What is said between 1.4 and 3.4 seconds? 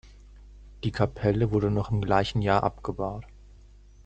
wurde noch im gleichen Jahr abgebaut.